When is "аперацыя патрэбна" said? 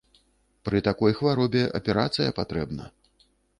1.81-2.91